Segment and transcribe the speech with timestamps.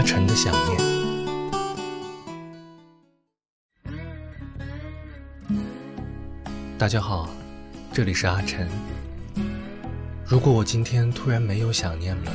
[0.00, 0.80] 阿晨的想念。
[6.78, 7.28] 大家好，
[7.92, 8.66] 这里是阿晨。
[10.24, 12.32] 如果我今天突然没有想念了，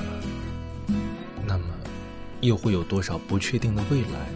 [1.48, 1.66] 那么
[2.42, 4.30] 又会有多少不确定的未来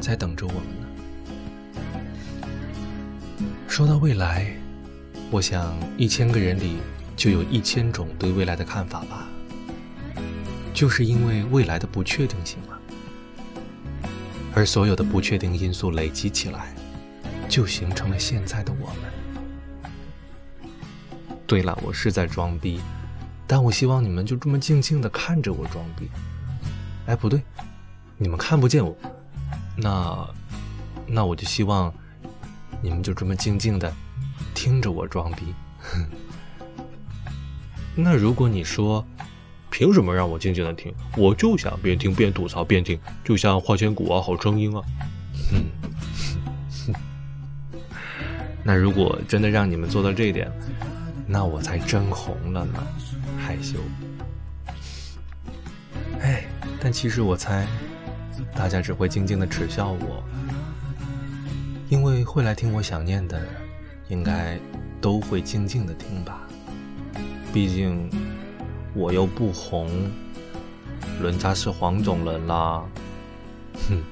[0.00, 0.88] 在等着我们呢？
[3.68, 4.52] 说到未来，
[5.30, 6.78] 我想一千个人里
[7.14, 9.28] 就有一千种对未来的看法吧。
[10.72, 12.80] 就是因为未来的不确定性啊，
[14.54, 16.74] 而所有的不确定因素累积起来，
[17.48, 19.92] 就形成了现在的我们。
[21.46, 22.80] 对了，我是在装逼，
[23.46, 26.08] 但我希望你们就这么静静的看着我装逼。
[27.06, 27.42] 哎，不对，
[28.16, 28.96] 你们看不见我，
[29.76, 30.26] 那，
[31.06, 31.92] 那我就希望
[32.80, 33.92] 你们就这么静静的
[34.54, 35.54] 听着我装逼。
[37.94, 39.06] 那如果你说，
[39.72, 40.94] 凭什么让我静静的听？
[41.16, 44.82] 我就想边听边吐槽边听，就像花千骨啊，好声音啊。
[45.50, 45.64] 哼
[46.86, 46.94] 哼
[48.62, 50.52] 那如果真的让你们做到这一点，
[51.26, 52.86] 那我才真红了呢，
[53.38, 53.78] 害羞。
[56.20, 56.44] 哎，
[56.78, 57.66] 但其实我猜，
[58.54, 60.22] 大家只会静静的耻笑我，
[61.88, 63.42] 因为会来听我想念的，
[64.10, 64.58] 应该
[65.00, 66.46] 都会静静的听吧。
[67.54, 68.08] 毕竟
[68.94, 69.88] 我又不红，
[71.22, 72.82] 人家是黄种人啦。
[73.88, 74.02] 哼，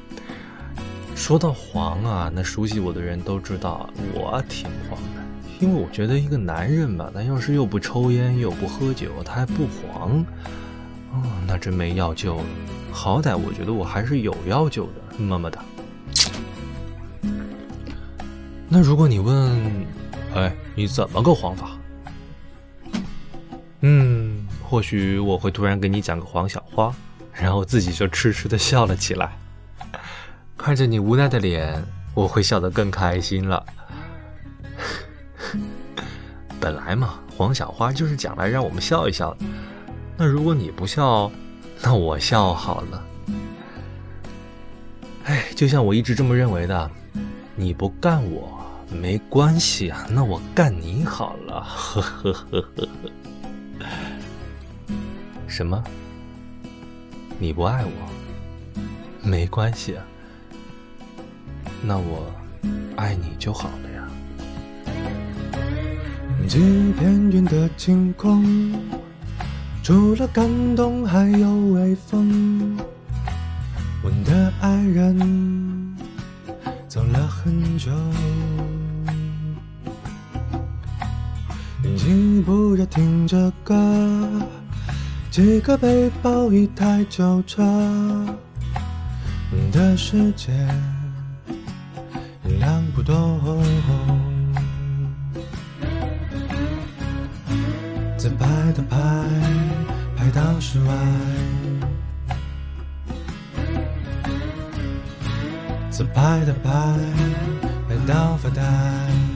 [1.15, 5.21] 说到黄啊，那熟悉我的人都知道我挺黄的。
[5.61, 10.25] 因为我觉得一个男人吧，他要是又不抽烟又不喝酒，他还不黄，
[11.13, 12.45] 哦，那真没药救了。
[12.91, 15.63] 好歹我觉得我还是有药救的，么么哒。
[18.69, 19.87] 那如果你问，
[20.35, 21.71] 哎，你怎么个黄法？
[23.83, 24.30] 嗯，
[24.71, 26.95] 或许我会突然给你讲个黄小花，
[27.35, 29.37] 然后自己就痴痴的笑了起来。
[30.57, 33.67] 看着你无奈的脸，我会笑得更开心了。
[36.61, 39.39] 本来嘛，黄小花就是讲来让我们笑一笑的。
[40.17, 41.29] 那如果你不笑，
[41.83, 43.05] 那我笑好了。
[45.25, 46.91] 哎，就像我一直这么认为的，
[47.57, 51.61] 你不干我没关系啊，那我干你好了。
[51.61, 52.89] 呵呵呵呵呵。
[55.51, 55.83] 什么？
[57.41, 59.29] 你不爱我？
[59.29, 60.05] 没关系啊，
[61.83, 62.33] 那我
[62.97, 64.09] 爱你就好了呀。
[66.47, 66.59] 几
[66.93, 68.73] 片云的晴空，
[69.83, 72.79] 除了感动还有微风。
[74.03, 75.97] 我的爱人
[76.87, 77.91] 走了很久，
[81.97, 83.90] 请不要听着歌，
[85.31, 87.63] 几个背包一台旧车，
[89.71, 90.51] 的世界
[92.59, 93.39] 量不多。
[98.19, 98.99] 自拍的拍，
[100.17, 100.95] 拍到室外。
[105.91, 106.71] 自拍的拍，
[107.89, 109.30] 拍到发呆。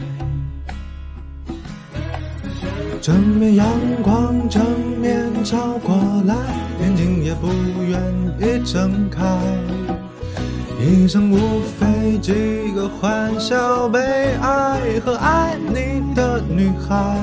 [3.04, 3.68] 正面阳
[4.02, 4.64] 光正
[4.98, 5.94] 面照过
[6.24, 6.34] 来，
[6.80, 7.48] 眼睛也不
[7.86, 8.00] 愿
[8.40, 9.22] 意睁开。
[10.80, 14.00] 一生无非几个欢笑、悲
[14.40, 17.18] 哀和爱你的女孩。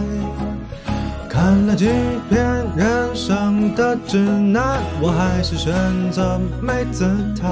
[1.28, 1.90] 看了几
[2.30, 5.74] 遍人生的指南，我还是选
[6.12, 7.50] 择没姿态。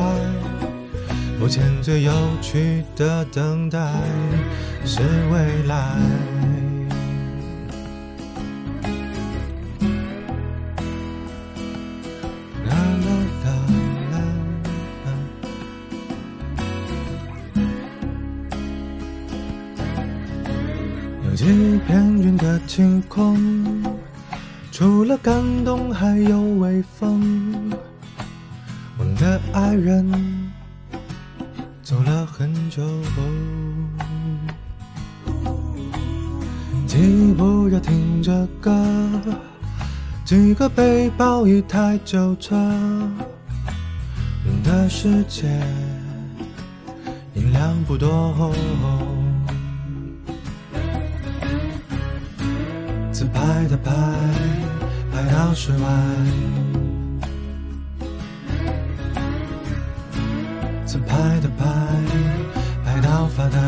[1.39, 2.11] 目前最有
[2.43, 3.79] 趣的等待
[4.85, 5.01] 是
[5.31, 5.95] 未来。
[21.41, 23.81] 有几片云的晴空。
[24.71, 27.71] 除了感动，还有微风。
[28.97, 30.11] 我的爱人
[31.81, 32.83] 走了很久，
[36.85, 38.85] 请不要听着歌，
[40.25, 42.57] 几个背包，一台旧车。
[44.63, 45.47] 的世界
[47.33, 48.51] 音量不多，
[53.19, 53.91] 自拍的拍。
[55.11, 55.89] 拍到室外，
[60.85, 61.65] 自拍的拍，
[62.85, 63.59] 拍到发呆。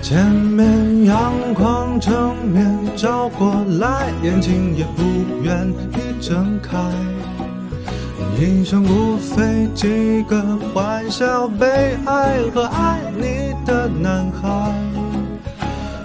[0.00, 5.04] 前面阳光正面照过来，眼睛也不
[5.44, 6.76] 愿意睁开。
[8.36, 10.42] 一生无非几个
[10.74, 15.01] 欢笑、悲哀和爱你的男孩。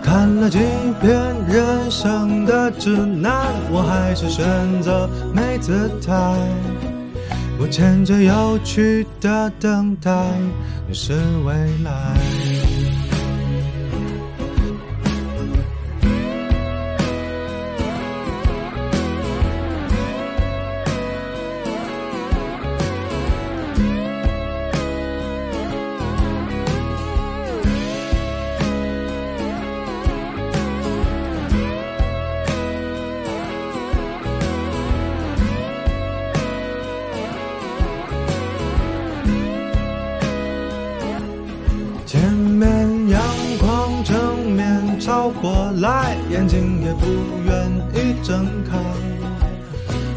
[0.07, 0.57] 看了几
[1.01, 1.13] 遍
[1.49, 6.13] 人生的指南，我还是选择没姿态。
[7.59, 10.09] 我牵着有趣的等待，
[10.87, 11.11] 你是
[11.45, 12.15] 未来。
[45.41, 47.05] 过来，眼睛也不
[47.45, 48.77] 愿意睁开。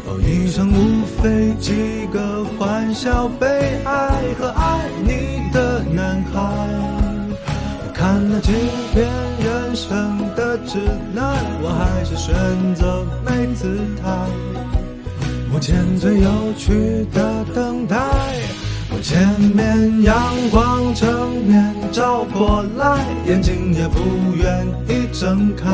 [0.07, 3.47] 哦，一生无非几个欢笑、悲
[3.85, 6.39] 哀和爱你的男孩。
[7.93, 8.51] 看了几
[8.93, 9.07] 遍
[9.43, 10.79] 人生的指
[11.13, 12.33] 南，我还是选
[12.73, 14.09] 择没姿态。
[15.51, 17.97] 目前最有趣的等待。
[19.01, 23.99] 前面阳光正面照过来，眼睛也不
[24.35, 25.67] 愿意睁开。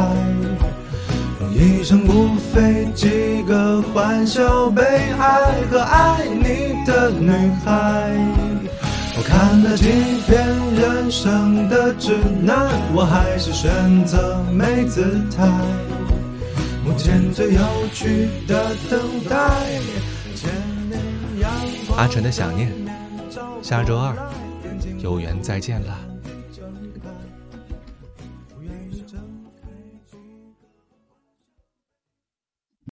[1.54, 4.82] 一生无非几个欢笑、悲
[5.20, 7.30] 哀和爱你的女
[7.66, 8.12] 孩。
[9.18, 9.86] 我看了几
[10.28, 15.04] 遍人生的指南，我还是选择没姿
[15.36, 15.46] 态。
[16.86, 17.62] 目前最有
[17.94, 19.38] 趣的等待。
[20.34, 20.50] 前
[20.90, 21.02] 面
[21.42, 21.52] 阳
[21.88, 22.87] 光阿晨的想念。
[23.68, 24.16] 下周二，
[25.00, 26.07] 有缘再见了。